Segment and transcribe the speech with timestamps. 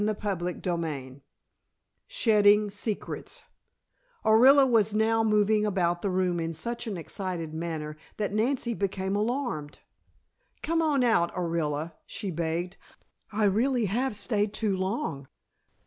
[0.03, 1.21] CHAPTER XXIII
[2.07, 3.43] SHEDDING SECRETS
[4.25, 9.15] Orilla was now moving about the room in such an excited manner that Nancy became
[9.15, 9.77] alarmed!
[10.63, 12.77] "Come on out, Orilla," she begged.
[13.31, 15.27] "I really have stayed too long.